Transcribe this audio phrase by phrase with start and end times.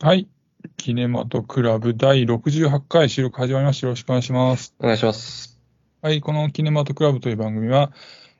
[0.00, 0.28] はい。
[0.76, 3.88] キネマトクラブ第68回収録始まりました。
[3.88, 4.72] よろしくお願いします。
[4.78, 5.58] お願いします。
[6.02, 6.20] はい。
[6.20, 7.90] このキネマトクラブという番組は、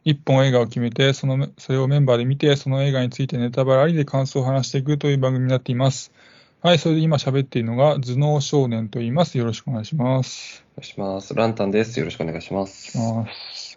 [0.04, 6.12] 一本映画を決めて、その、それをメンバーで見て、その映画についてネタバレありで感想を話していくという番組になっています。
[6.60, 6.78] はい。
[6.78, 9.36] それで今喋っているのが、頭脳少年と言います。
[9.36, 10.64] よろしくお願いします。
[10.76, 11.34] お願いします。
[11.34, 11.98] ランタンです。
[11.98, 12.96] よろしくお願いします。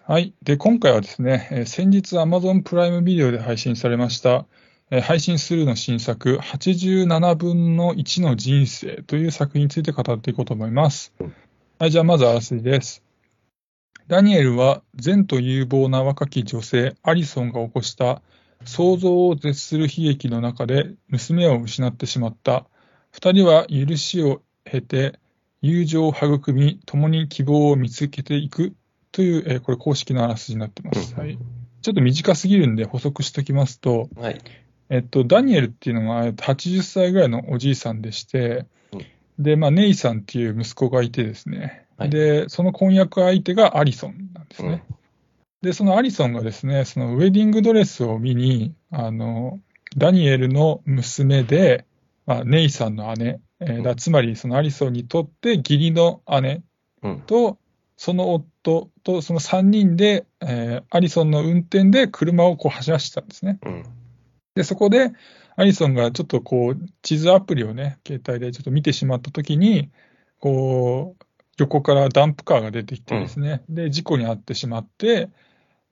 [0.06, 0.36] はい。
[0.44, 4.61] で、今回はですね、えー先日 Amazon プライムビデオで配信されました、えー
[5.00, 11.34] 配信スルーの新作、87分の1の人生という作品について語っていこうと思いますうん。
[11.80, 13.02] はい、じゃあまずあらすじです。
[14.10, 18.22] ダニエルは善と有望な若き女性、アリソンが起こした
[18.66, 22.66] 想像を絶する悲劇の中で娘を失ってしまった。
[23.12, 25.18] 二人は許しを経て、
[25.62, 28.76] 友情を育み、共に希望を見つけていく
[29.14, 31.16] という、えーこれ公式のあらすじになってます。
[31.16, 31.38] はい。
[31.82, 34.42] ちょっと短すぎるんで補足しておきますと、はい。
[34.92, 39.06] えっと、ダニエルっていうのはえっと80歳ぐらいのおじいさんでしてうん、
[39.40, 44.84] で、まあ、ネイさんっていう息子がいてですね、はいで、その婚約相手がアリソンなんですね。
[45.62, 49.60] で、そのアリソンがですね、そのウェディングドレスを見に、あの、
[49.96, 51.86] ダニエルの娘で、
[52.26, 56.64] まあ、ネイさんの姉、えーだうんつまりそのアリソンにとって義理の姉
[57.04, 57.22] うん。
[57.22, 57.60] と、
[57.98, 63.60] その夫とその3人で、えーアリソンの運転で車をこう走らせてたんですね。
[63.64, 63.84] うん。
[64.56, 65.12] で、そこで、
[65.56, 69.90] アリソンがちょっとこう、地図アプリをね、携帯でちょっと見てしまったときに、
[70.40, 71.26] こう、
[71.58, 75.30] 横からダンプカーが出てきてですね、で、事故に遭ってしまって、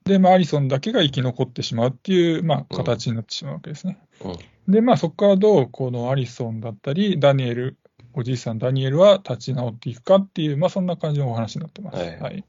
[0.05, 3.99] で、まあ、アリソンだけが生き残ってしまうっていう、まあ、形になってしまうわけですね。
[4.21, 4.73] うん。
[4.73, 7.77] で、まあ、そこからどう、このアリソンだったり、ダニエル、
[8.13, 11.97] おじいさんダニエルは立ち直っていくかっていう、まあ、そんな感じのお話になってます。
[11.97, 12.43] はい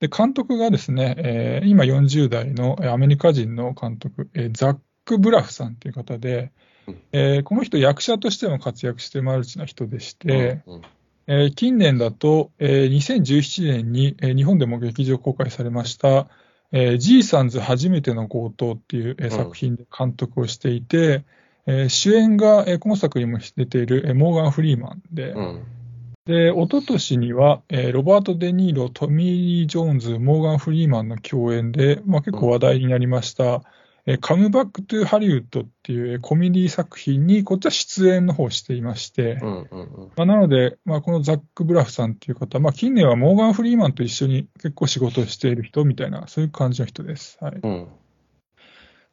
[0.00, 6.52] で、監督がですね、えー今40代のえーアメリカ人の監督、えーザック・ブラフさんという方で
[6.88, 10.82] うん、えーこの人役者としても活躍してマルチな人でして、うん。
[11.26, 16.28] えー近年だと、えー2017年に、えー日本でも劇場公開されました、
[16.72, 21.24] えー、ジーサンズ初めての強盗っていう、えーうん作品で監督をしていて、
[21.66, 25.64] えー主演が、えーこの作にも出ている、えーモーガン・フリーマンで、うん。
[26.24, 33.62] で、一昨年には、えーロバート・デ・ニーロ、トミー・リー・ジョーンズ、モーガン・フリーマンの共演で、まあ、結構話題になりました、えー
[34.16, 39.68] カムバック・トゥ・ハリウッドっていうえーコメディ作品に、こっちは出演の方をしていまして、うん。
[39.70, 40.12] うん。
[40.16, 47.36] まあ、なので、まあ、このザック・ブラフさんっていう方、まあ、近年はモーガン・フリーマンと一緒に結構仕事をしている人みたいな、そういう感じの人です。
[47.40, 47.88] はい、うん。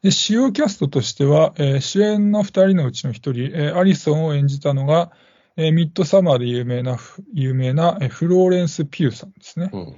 [0.01, 5.11] で主要キャストとしては、えー主演の2人のうちの1人、えーアリソンを演じたのが、
[5.57, 6.97] えーミッドサマーで有名な、
[7.33, 9.69] 有名な、えーフローレンス・ピューさんですね。
[9.73, 9.95] うん。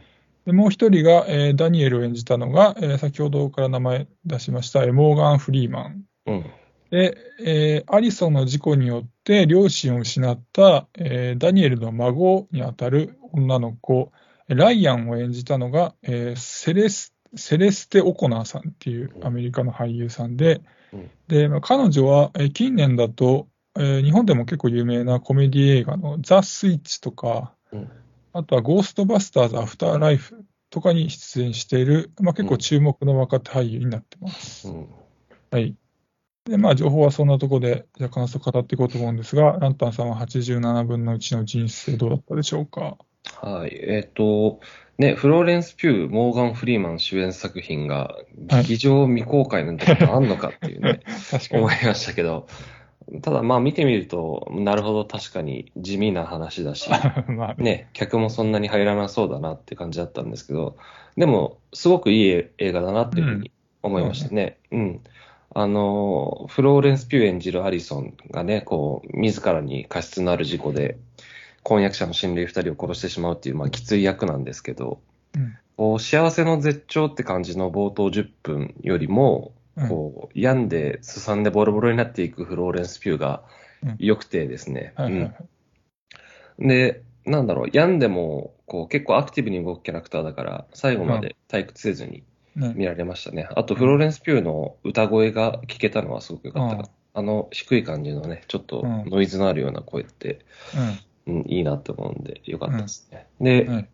[0.47, 6.03] でもう1人が、えーダニエルを演じたのが、えー先ほどから名前出しました、えーモーガン・フリーマン。
[6.25, 6.45] うん。
[6.89, 14.13] で、えーアリソンの事故によって両親を失った、えーダニエルの孫にあたる女の子、
[14.47, 20.61] ライアンを演じたのが、えーセレスセレステ・オコナーさんっていうアメリカの俳優さんで、
[20.93, 27.91] うんでまあ彼女は、えー近年だと、えー日本でも結構有名なコメディ映画のザ・スイッチとか、うん。
[28.37, 34.67] あとはゴーストバスターズ・アフターライフとかに出演している、まあ、結構注目の若手俳優になってます。
[34.67, 34.87] うん。
[35.49, 35.75] はい。
[36.45, 42.97] で、まあ、情報はそんなところで、じゃあ感想語っていこうと思うんですが、ランタンさんは87分の1の人生どうだったでしょうか？
[43.41, 43.71] はい。
[43.73, 44.59] えっと、
[44.97, 48.15] ね、フローレンス・ピュー、モーガン・フリーマン主演作品が
[48.49, 51.71] はい劇場未公開なんてことあんのかっていうね、 確かに思。
[51.71, 52.47] いましたけど、
[53.21, 56.89] ただまあ見てみると、なるほど確かに地味な話だし、
[57.29, 60.75] まあ、ね、客もそんなに入らなそうだなって感じだったんですけど、
[61.15, 63.51] でも、すごくいい映画だなっていうふうに
[63.81, 64.57] 思いましたね。
[64.71, 65.01] うん。
[65.55, 70.97] あの、フローレンス・ピュー演じるアリソンがね、こう、自らに過失のある事故で、
[71.63, 74.99] 婚約者の親類二人を殺してしまうっていう、まあ、きつい役なんですけど、
[75.35, 75.57] うん
[75.99, 79.56] 幸せの絶頂って感じの冒頭10分よりも、うん
[79.87, 83.43] こう、病んで、すさんでボロボロになっていくフローレンス・ピューが
[83.83, 83.95] うん。
[83.99, 84.93] 良くてですね。
[86.57, 92.23] で、なんだろう、病んでも、こう、結構アクティブに動くキャラクターだから、最後まで退屈せずに
[92.55, 92.73] ね。
[92.75, 93.47] 見られましたね。
[93.55, 96.75] あと、フローレンス・ピューの歌声が聞けたのはすごく良かった。
[96.77, 96.83] うん。
[97.13, 99.03] あの、低い感じのね、ちょっとうん。
[99.09, 100.39] ノイズのあるような声って、
[101.27, 101.35] うん。
[101.35, 103.27] うん、いいなって思うんで、良かったですね。
[103.39, 103.89] で、はい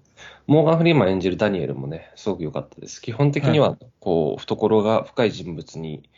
[0.47, 3.01] モーガン・フリーマン演じるダニエルもね、すごく良かったです。
[3.01, 6.09] 基本的には、こう、懐が深い人物に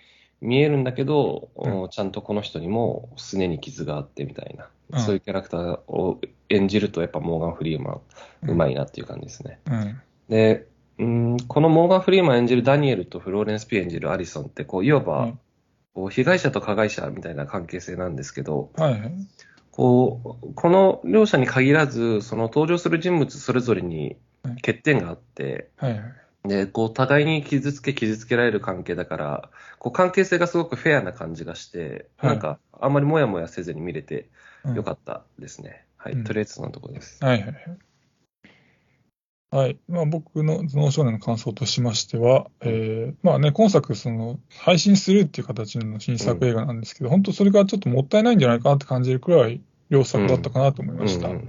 [0.41, 6.19] 見えるんだけど、うんうんちゃんとこの人にもすねに傷があってみたいな、うんそういうキャラクターを
[6.49, 9.59] 演じると、やっぱモーガン・フリーマン、うまいなっていう感じですね。
[9.65, 10.01] うん。
[10.29, 10.67] で、
[10.97, 15.39] うん、このモーガン・フリーマン演じるダニエルとフローレンス・ピュー演じるアリソンって、こう、いわば、うん
[15.95, 19.11] こう被害者と加害者みたいな関係性なんですけど、はいはい。
[19.75, 24.15] こう、この両者に限らず、その登場する人物それぞれに
[24.61, 25.97] 欠点があって、はいは
[26.45, 26.47] い。
[26.47, 29.49] で、こう、互いに傷つけ、傷つけられる関係だから、
[29.79, 34.29] こう、関係性がすごくフェアな感じがして、はいなんか、あんまりもやもやせずに見れて
[34.63, 35.85] うんよかったですね。
[35.97, 37.23] はい、うんとりあえずそのところです。
[37.23, 37.77] はいはいはい。
[39.55, 39.77] はい。
[39.87, 51.29] まあ、僕の頭脳少年の感想としましては、えー、まあね、今作、その、配信するっていう形の新作映画なんですけど、本当それがちょっともったいないんじゃないかなって感じるくらい、良作だったかなと思いました。
[51.29, 51.45] うん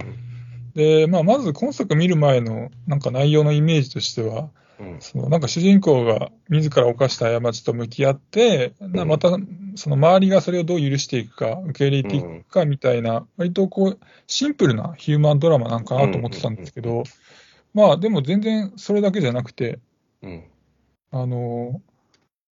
[0.73, 4.91] で、まあ、まず今作見る前の、なんか内容のイメージとしては、うん。
[4.91, 9.29] うんそのなんか主人公が自ら犯した過ちと向き合って、なまた
[9.75, 17.03] その周りがそれをどう許していくか、受け入れていくかみたいな、割とこうシンプルなヒューマンドラマなんかなと思ってたんですけど、
[17.77, 19.77] まあでも全然それだけじゃなくて、
[20.23, 20.43] うん。
[21.11, 21.79] あの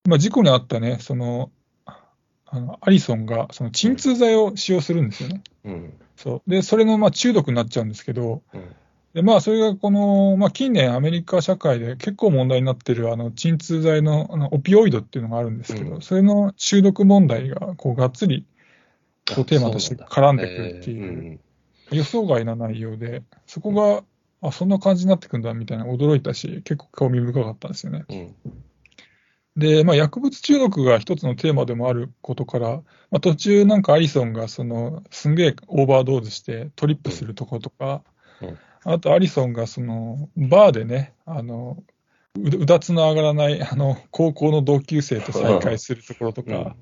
[0.09, 1.51] まあ、事故にあったね、その
[1.85, 5.43] あのアリソンがその鎮痛剤を使用するんですよね。
[5.65, 5.93] うん。
[6.17, 6.51] そう。
[6.51, 8.75] でそれのまあ中毒になっちゃうんですけど、うん。
[9.13, 16.01] でまあ、それがこの、まあ、近年、アメリカ社会で結構問題になっているあの鎮痛剤のあのオピオイドっていうのがあるんですけど、うん。
[16.01, 18.47] それの中毒問題がこうがっつり
[19.35, 20.97] こうテーマとして絡んでくるってえー。
[20.97, 21.41] いう、
[21.91, 24.05] 予想外な内容で、そこが、
[24.43, 25.85] あそんな感じになってくんだみたいな。
[25.85, 28.05] 驚いたし、結構興味深かったんですよね。
[28.09, 28.17] うん。
[28.17, 28.35] うん
[29.57, 32.69] で、まあ、薬物中毒が一つのテーマでもあることから、
[33.11, 38.03] まあ、途中なんかアリソンがそのすんげえオーバードーズしてトリップするところとか、
[38.41, 38.59] うん。
[38.85, 41.83] あとアリソンがそのバーでね、あの
[42.39, 46.75] ううだつの上がらないあの高校の同級生と再会するところとか、うん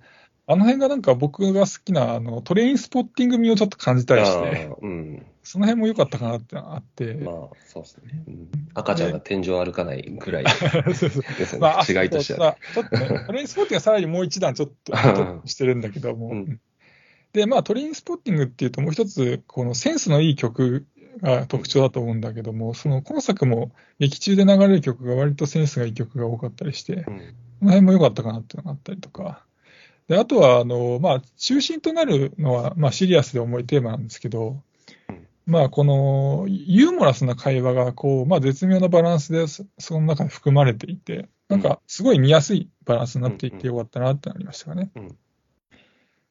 [0.51, 5.27] あの辺がなんか僕が好きなあのトレインスポッティング味をちょっと感じたりして、うん。
[5.43, 7.35] その辺も良かったかなってあって、まあ、
[7.67, 8.25] そうですね。
[8.27, 10.45] うん赤ちゃんが天井歩かないぐらい
[11.61, 12.03] まあ、。
[12.03, 12.57] 違いとしては。
[12.73, 16.61] ちょっとね、 トレインスポッティングはさらにもう一段ちょっとうんしてるんだけども、うん
[17.35, 20.87] で、まあ、トレインスポッティングっていうと、もう一つ、このセンスのいい曲
[21.21, 27.19] が特徴だと思うんだけども、その今作も劇中で流れる曲が割とセンスがいい曲が多かったりして、こうん
[27.61, 29.45] の辺も良かったかなっていうのがあったりとか。
[30.09, 34.63] で、あとは、あの、まあ、中心となるのは、まあ、シリアスで重いテーマなんですけど
[35.09, 44.91] うん、まあ、この、ユーモラスな会話が、こう、まあ、絶妙なバランスで、そその中に含まれていて、なんか、すごい見やすいバランスになっていてよかったなってなりましたかね。
[44.97, 45.17] うん。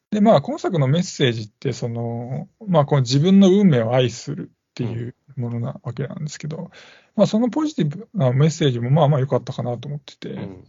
[0.09, 6.71] で、まあ、今作のメッセージって、その、まあ、この自分の運命を愛するっていうものなわけなんですけど、
[7.17, 10.63] まあ、そのポジティブなメッセージも、まあまあ良かったかなと思ってて、うん。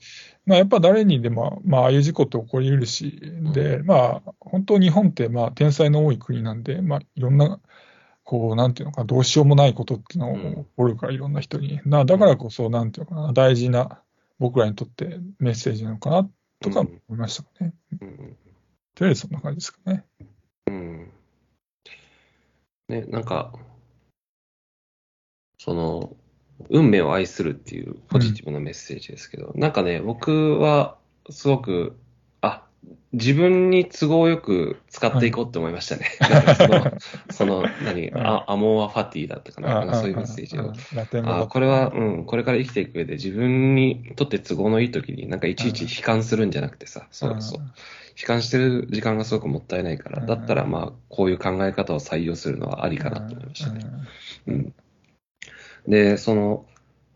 [0.46, 3.20] まあ、やっぱ誰にでも、まあ、ああいう事故って起こりうるし、
[3.52, 7.60] で、まあ、本当日本って、まあ、天才の多い国なんで、まあ、いろんな、
[8.24, 11.82] こう、なんていうのかな、どうしようもないことっていうのが起こるから、いろんな人に。
[11.84, 14.02] なだからこそ、なんていうのかな、大事な、
[14.38, 16.30] 僕らにとってメッセージなのかな、
[16.60, 17.74] とか思いましたね。
[18.00, 18.36] うん。
[18.94, 20.04] とりあえずそんな感じですかね。
[20.66, 21.12] うん。
[22.88, 23.52] ね、なんか、
[25.58, 26.16] その、
[26.70, 30.96] 運命を愛するっていうポジティブなメッセージですけど、なんかね、僕は
[31.30, 31.96] すごく、
[32.40, 32.64] あ、
[33.12, 36.06] 自分に都合よく使っていこうって思いましたね。
[36.20, 36.98] なんかその、
[37.30, 40.72] その、何、あアモーアファティだったかな、なんかそういうメッセージを。。
[41.24, 47.60] あこれは、うん、これから生きていく上で自分にとって都合のいい時に、なんかいちいち悲観するんじゃなくてさ、そうそう。
[48.20, 53.86] 悲観してる時間がすごくもったいないから、うんだったらまあ、こういう考え方を採用するのはありかなと思いましたね。
[54.48, 54.74] うん。
[55.88, 56.66] で、その、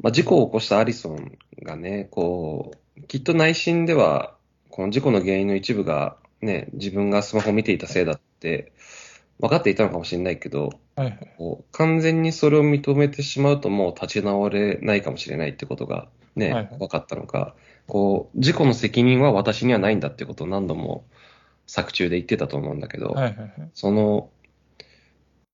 [0.00, 4.35] まあ、事故を起こしたアリソンがね、こう、きっと内心では、
[4.71, 8.73] この事故の原因の一部が、ね、自分がスマホを見ていたせいだって、
[9.38, 11.35] 分かっていたのかもしれないけど、はいはい。
[11.37, 17.55] こう完全にそれを認めてしまうともう立ち直れないかもしれないってことがね、はいはい分かったのか、
[17.87, 21.05] こう、事故の責任は私にはないんだってことを何度も
[21.67, 23.52] 作中で言ってたと思うんだけど、はいはいはい。
[23.75, 24.31] その、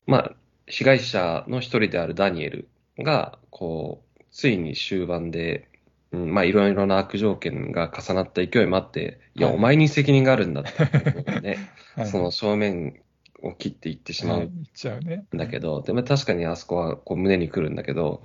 [0.06, 0.32] まあ、
[0.66, 2.68] 被害者の一人であるダニエル
[3.02, 5.68] が、こう、ついに終盤で、
[6.12, 9.56] うん、まあ、いろいろな悪条件が重なった勢いもあって、いや、はい。
[9.56, 11.58] お前に責任があるんだってことをね、
[11.96, 12.06] はい。
[12.06, 13.00] その正面
[13.42, 14.42] を切っていってしまう。
[14.44, 14.64] ん
[15.34, 18.22] だけど、でも確かにあそこはこう胸に来るんだけど、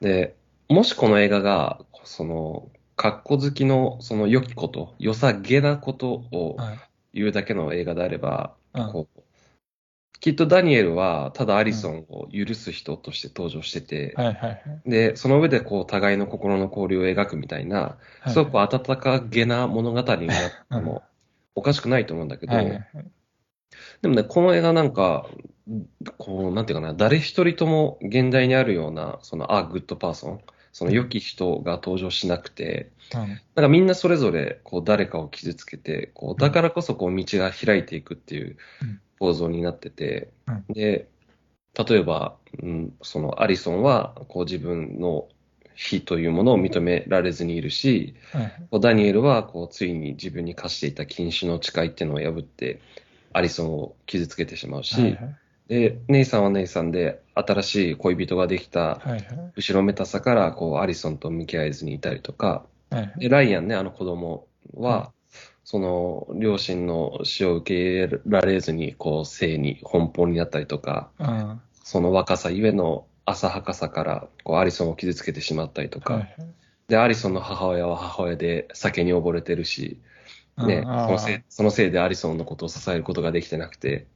[0.00, 0.34] で、
[0.68, 6.78] もしこの映画が、その、格好好きの、その良きこと、良さげなことをはい。
[7.12, 8.92] 言うだけの映画であれば、うん。
[8.92, 9.22] こう、
[10.20, 14.90] きっとダニエルはただアリソンを許す人として登場してて、はいはいはい。
[14.90, 17.80] で、その上でこう、互いの心の交流を描くみたいな、
[18.20, 21.02] はいすごく温かげな物語になっても
[21.54, 23.10] おかしくないと思うんだけど、はいはいはい。
[24.02, 25.26] でもね、この映画なんか、
[26.18, 30.40] こう、なんていうかな、誰一人とも現代にあるような、その、 A Good Person、
[30.72, 39.00] その良き人が登場しなくて、うんなんかみんなそれぞれこう誰かを傷つけて、こうだからこそこう道が開いていくっていううん。
[39.20, 40.64] 構造になってて、うん。
[40.72, 41.06] で、
[41.76, 45.28] 例えば、うん、そのアリソンはこう自分の
[45.74, 48.14] 非というものを認められずにいるし、
[48.72, 52.80] うダニエルはこうついに自分に課していた禁酒の誓いっていうのを破って、
[53.32, 55.36] アリソンを傷つけてしまうし、はいはい
[55.70, 59.22] で、ネイさんはネイさんで新しい恋人ができたはいはい。
[59.54, 63.20] 後ろめたさからこうアリソンと向き合えずにいたりとか、はいはい。
[63.20, 65.12] で、ライアンね、あの子供は、
[65.62, 71.60] その、両親の死を受け入れられずに、こう、性に奔放になったりとか、うん。
[71.84, 76.32] その若さゆえの浅はかさから、こう、アリソンを傷つけてしまったりとか、はいはい。
[76.88, 80.00] で、アリソンの母親は母親で酒に溺れてるし、
[80.58, 84.08] ね、そのせいそのせいでアリソンのことを支えることができてなくて、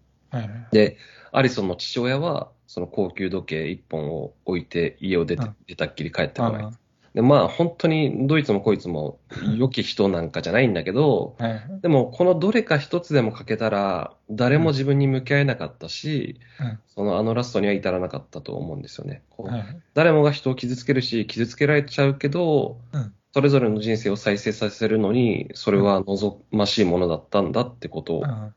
[0.72, 0.98] で、
[1.32, 6.64] アリソンの父親は、その高級時計一本を置いて家を出てうん、出たっきり帰ってこない。
[6.64, 6.72] あ
[7.14, 9.20] で、まあ、本当にどいつもこいつも
[9.56, 11.36] 良き人なんかじゃないんだけど、
[11.80, 16.78] でも、このどれか一つでも欠けたら、誰も自分に向き合えなかったし、うん。
[16.88, 19.22] そのあのラストには至らなかったと思うんですよね。
[19.30, 19.82] こうはいはい。
[19.94, 23.14] 誰もが人を傷つけるし、傷つけられちゃうけど、うん。
[23.32, 28.54] それぞれの人生を再生させるのに、それは望ましいものだったんだってことを、うん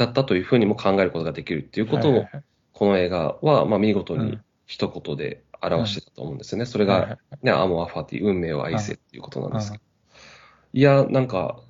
[0.00, 2.24] だったというふうにも考えることができるっていうことを、
[2.72, 6.64] この映画は、まあ、見事にうん一言で表してたと思うんですよね。
[6.64, 9.84] それが、ね、アモアファティ、運命を愛せっていうことなんですけど。
[10.74, 11.60] いや、なんか、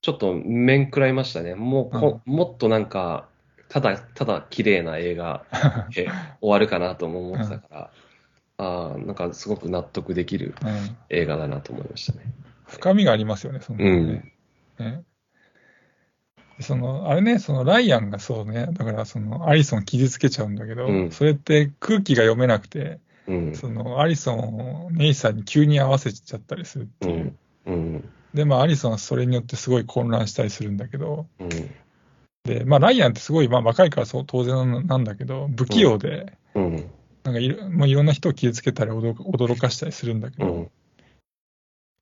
[0.00, 1.56] ちょっと面食らいましたね。
[1.56, 3.28] もうこ、もっとなんか、
[3.68, 5.44] ただ、ただ綺麗な映画
[5.92, 6.08] で
[6.40, 7.90] 終わるかなとも思ってたから、
[8.58, 12.32] ああ、なんかすごく納得できるうん映画だなと思いましたね。
[12.68, 14.32] 深みがありますよね、そのね。
[14.78, 15.02] ね
[16.60, 23.54] その、あれね、そのライアンがそうね、だからそのアリソン傷つけちゃうんだけど、うんそれって空気が読めなくて、うん。
[23.54, 27.36] そのアリソンをネイさんに急に合わせちゃったりするっていう。
[27.66, 27.74] うん。
[27.74, 28.10] うん。
[28.34, 31.48] で、まあアリソンはそれによってすごい混乱したりするんだけど、うん。
[32.44, 36.90] で、まあライアンってすごい、まあ若いからそう当然なんだけど、不器用で、うん。
[37.24, 40.70] なんかいろ,、まあ、いろんな人を傷つけたり驚か驚かしたりするんだけど、うん。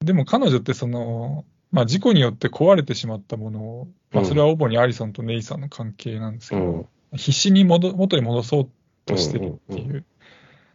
[0.05, 6.77] でも彼女ってその、まあ事故によって壊れてしまったものを、まあそれは主にアリソンとネイさんの関係なんですけど、う
[7.15, 7.17] ん。
[7.17, 8.69] 必死に戻元に戻そう
[9.07, 10.05] としてるっていう、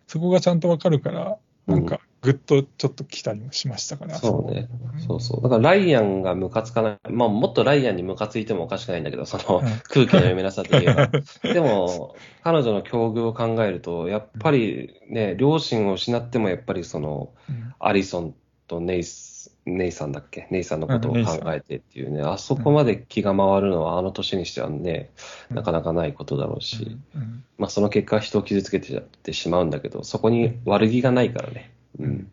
[0.07, 1.37] そこがちゃんとわかるから、
[1.67, 4.15] なんかぐっとちょっと来たりもしましたから。
[4.15, 4.67] そうね。
[4.93, 5.41] うんそうそう。
[5.41, 6.97] だからライアンがムカつかない。
[7.09, 11.09] まあ、もっとライアンにムカついてもおかしくないんだけど、そのうん空気の読めなさといえば。
[11.53, 18.35] でも、彼女の境遇を考えると、やっぱりね、両親を失ってもやっぱりその、うんアリソン
[18.67, 20.47] とネイス、ネイさんだっけ？
[20.51, 21.19] ネイさんのことを考
[21.53, 25.11] えてっていうね、あそこまで気が回るのはあの年にしてはね、
[25.49, 31.71] なかなかないことだろうし、うんまあその結果人を傷つけてってしまうんだけど、そこに悪気がないからね。
[31.99, 32.31] うん。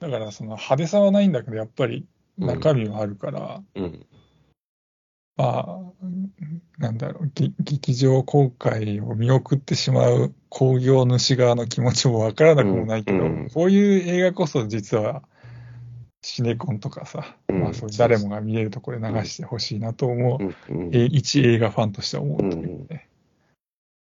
[0.00, 2.06] だからその派手さはないんだけど、やっぱり
[2.38, 4.06] 中身はあるから、うん。
[5.40, 5.78] まあ、
[6.78, 15.22] なんだろう、ぎ劇場公開を見送ってしまう興行主側の気持ちもわからなくもないけど、うんうんこういう映画こそ実は
[16.22, 20.88] シネコンとかさ、うんまあ、そう誰もが見れるところで流してほしいなと思う、うん。
[20.88, 23.08] うんえ一映画ファンとしては思うといううんね、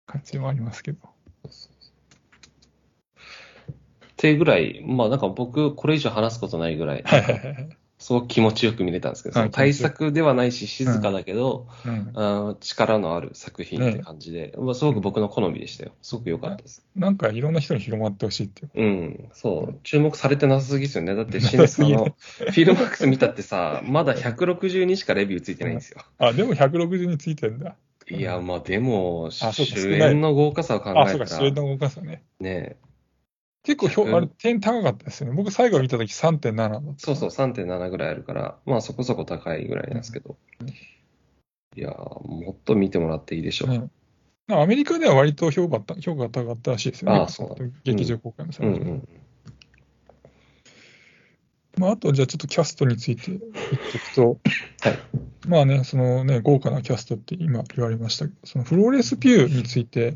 [0.05, 0.99] 感じもありますけど。
[1.09, 1.09] っ
[4.15, 7.03] ていうぐらい、まあなんか僕、これ以上話すことないぐらい。
[7.99, 15.91] すごく気持ちよく見れたんですけど、はい対策ではないし、静かだけど、うん、あー力のある作品って感じで、まあ、すごく僕の好みでしたよ。
[16.01, 16.85] すごく良かったです。
[16.95, 18.71] なんかいろんな人に広まってほしいっていう。
[18.75, 19.79] うん、そう。
[19.83, 21.15] 注目されてなさすぎですよね。
[21.15, 26.01] だって、 シネスの、フィルマックス見たってさ、まだ162しかレビューついてないんですよ。
[26.19, 27.75] あ、でも160についてるんだ。
[28.09, 32.23] いや、まあでも、主演の豪華さを考あ、そうか、えたら、主演の動かすね。
[32.39, 32.77] ね、
[33.67, 35.35] 結構評、うんあれ、点高かったですよね。
[35.35, 37.05] 僕最後見たとき3.7だった。
[37.05, 40.37] そうそう、3.7ぐらいあるから、まあそこそこ高いぐらいなんですけど。
[41.75, 43.71] いやー、もっと見てもらっていいでしょう。
[43.71, 43.91] うん
[44.49, 47.17] アメリカでは割と評価た評価が高かったらしいですよね。
[47.19, 49.07] ああそうなんだ劇場公開の際に、うんうん。
[51.77, 53.47] まあ、あと、じゃあちょっとキャストについて言って
[53.95, 54.39] おくと、
[54.81, 54.99] はい。
[55.47, 58.25] まあね、そのね、豪華なキャストって今言われました。
[58.25, 60.15] けど、そのフローレス・ピューについて、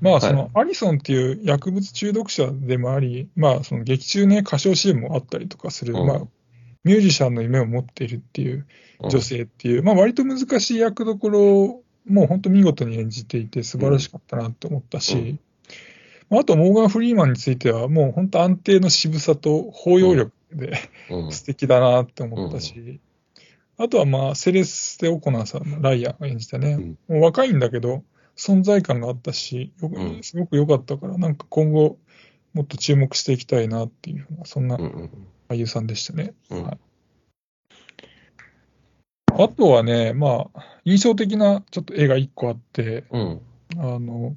[0.00, 6.06] まあ、そのアリソンっていう薬物中毒者でもあり、まあ、その劇中ね、歌唱シーンもあったりとかする、うん。
[6.06, 6.20] まあ、
[6.84, 8.66] ミュージシャンの夢を持っているっていう
[9.08, 15.40] 女性っていう、まあ、割と難しい役どころを、もう本当見事に演じていて、素晴らしかったなと思ったし、うん。
[16.28, 20.78] まああと、モーガン・フリーマンについては、もう本当安定の渋さと包容力で、
[21.10, 21.32] うん。
[21.32, 23.00] 素敵だなって思ったし、
[23.78, 28.04] あとはまあ、セレステ・オコナーさんのライアンが演じたね、うんもう若いんだけど、
[28.36, 31.98] 存在感があったし、よくうんすごく良かったから、なんか今後、
[32.54, 35.10] もっと注目していきたいなっていうふうな、そんなうんうん
[35.48, 36.34] 俳優さんでしたね。
[36.50, 36.78] うんはい
[39.38, 43.40] あとはね、まあ、印象的なちょっと絵が一個あって、うん。
[43.76, 44.34] あの、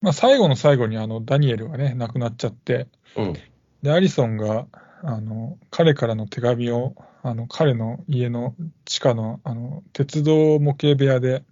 [0.00, 3.34] まあ、最後の最後にあのダニエルがね、亡くなっちゃって、うん。
[3.82, 4.66] で、アリソンが、
[5.06, 8.54] あの、彼からの手紙を、あの、彼の家の
[8.86, 11.44] 地下の、あの、鉄道模型部屋で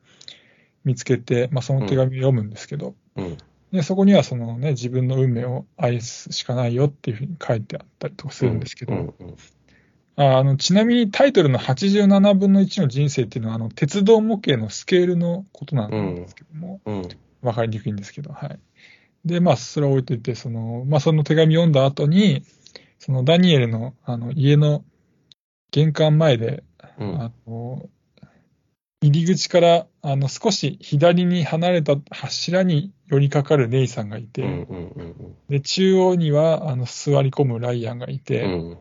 [0.84, 3.36] 見つけて、まあ、その手紙を読むんですけど、うん。
[3.70, 9.36] で、そこにはそのね、自分の運命を愛すしかないよっていうふうに書いてあったりとかするんですけど、うんうん
[10.14, 17.08] ああの、ちなみにタイトルの87分の1の人生っていうのは、あの、鉄道模型のスケールのことなんですけども、うん。
[17.40, 18.58] わかりにくいんですけど、はい。
[19.24, 22.44] で、まあ、それを置いといて、その、まあ、その手紙読んだ後に、
[23.04, 24.84] そのダニエルの、あの、家の
[25.72, 26.62] 玄関前で、
[27.00, 27.20] うん。
[27.20, 27.88] あの、
[29.00, 38.78] 入り口から、あの、少し左に離れた柱に寄りかかるネイさんがいて、うんうんうんで、中央には、あの、座り込むライアンがいて、うん。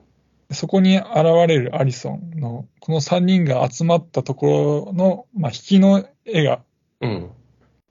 [0.52, 1.08] そこに現
[1.48, 6.62] れるアリソンの、この3人が集まったところの、まあ、引きの絵が、
[7.02, 7.32] うん。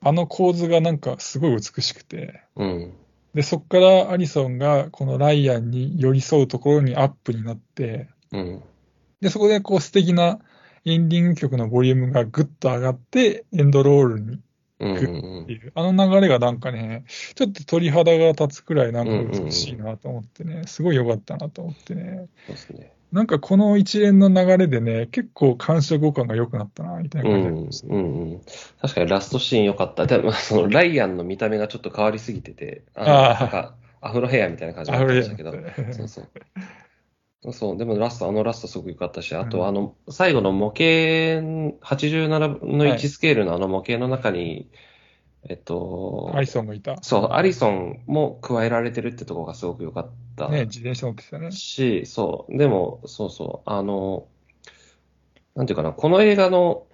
[0.00, 2.94] あの構図がなんかすごい美しくて、うん。
[3.34, 8.62] で、そこからアリソンがこのライアンに寄り添うところにアップになって、うん。
[9.20, 10.38] で、そこでこう素敵な
[10.84, 14.40] エンディング曲のボリュームがぐっと上がって、エンドロールに
[14.80, 22.28] うんうんっていう、あの流れがなんかね、ちょっと鳥肌が立つくらいなんか美しいなと思ってね、すごい良かったなと思ってね。
[22.46, 22.92] そうですね。
[23.12, 27.86] なんかこの一連の流れでね、結構鑑賞感が良くなったな、みたいなうん感じがありました。
[27.88, 28.40] うんうん。
[28.80, 30.06] 確かにラストシーン良かった。
[30.06, 35.52] でも、そのライアンの見た目がちょっと変わりすぎてて、あかアフロヘアみたいな感じだあれったんでしたけど、
[35.92, 37.52] そうそう。
[37.52, 40.84] そう、でもラスト、あのラストすごく良かったし、あうんとあの、最後の模型、
[41.80, 44.70] 87分のはい1スケールのあの模型の中に、
[45.48, 47.02] えっと、アリソンがいた。
[47.02, 50.48] そう、アリソンも加えられてるってところがすごく良かった。
[50.48, 51.50] ね、自転車乗ってたね。
[51.50, 54.28] し、そう、でも、そうそう、あの、
[55.54, 56.86] なんていうかな、この映画の、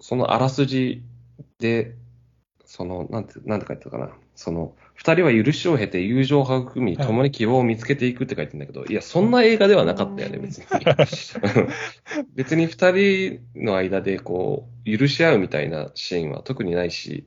[0.00, 1.02] そのあらすじ
[1.58, 1.94] で、
[2.64, 10.64] その、なんて、なんて書いてたかな、その、二人は許しを経て友情を育み、はい共に希望を見つけていくって書いてるんだけど、いや、そんな映画ではなかったよね、別に。
[12.34, 17.26] 別に二人の間で、こう、許し合うみたいなシーンは特にないし、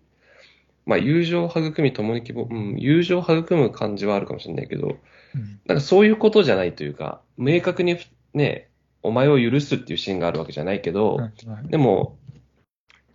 [0.86, 7.98] まあ、友情を育み、共に希望、うん、友情を育む感じはあるかもしれないけど、うんなんかそういうことじゃないというか、明確に
[8.34, 8.70] ね、
[9.04, 11.68] お前を許すっていうシーンがあるわけじゃないけど、はいはい。
[11.68, 12.18] でも、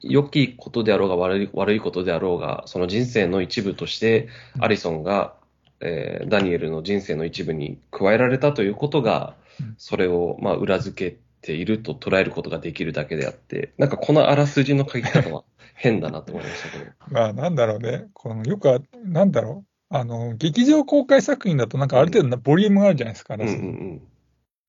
[0.02, 4.64] 良きことであろうが悪い悪いことであろうが、その人生の一部として、うん。
[4.64, 5.34] アリソンが、
[5.80, 15.44] えーダニエルの人生の一部に加えられたということがうん、それをまあ裏付けていると捉えることができるだけであって、なんかこのあらすじの書き方は
[15.80, 16.92] 変だなと思いましたけど。
[17.10, 18.08] まあ、なんだろうね。
[18.12, 19.94] このよくあ、なんだろう。
[19.96, 23.98] あの、劇場公開作品だとなんかある程度なボリュームがあるじゃないですか、うんう私だん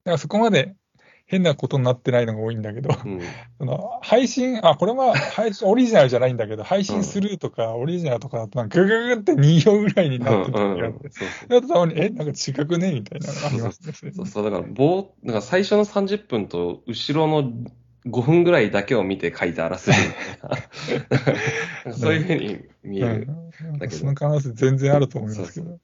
[0.06, 0.74] からそこまで
[1.28, 3.12] 変なことになってないのが多いんだけど、うん。
[3.12, 3.22] うん
[3.60, 10.82] その配信、あ、これは配信、オリジナルじゃないんだけど、配信スルーとかオリジナルとかだと、なんかグググって2行ぐらいになってるうん時
[11.50, 14.12] があたまに、え、なんか違くねみたいなのがありますね。
[14.14, 17.52] そうそう、だから、棒、だから最初の30分と後ろの
[18.06, 21.94] 5分ぐらいだけを見て書いたあらすじみたいな。
[21.94, 23.28] そういうふうに見える。
[23.28, 25.80] うんだけどその可能性全然あると思いますけど。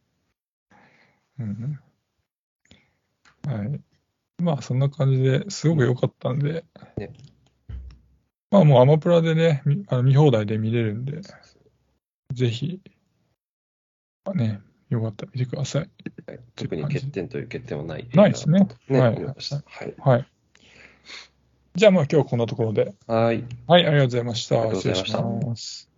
[1.39, 1.79] うん
[3.45, 3.81] はい。
[4.39, 6.65] まあ、そんな感じですごく良かったんで、
[6.97, 7.13] ね
[8.49, 11.21] まあもうアマプラでね、みあの見放題で見れるんで、
[12.33, 12.81] ぜひ、
[14.35, 15.89] ね、よかったら見てください。
[16.25, 18.07] はい特に欠点という欠点はない。
[18.13, 18.67] ないですね。
[18.87, 19.63] ね、はい思いました。
[19.65, 19.95] はい。
[19.97, 20.27] はい。
[21.77, 22.95] じゃあまあ今日はこんなところで。
[23.05, 23.43] はい。
[23.67, 24.55] はい、ありがとうございました。
[24.55, 25.96] ありがとうございました失礼します。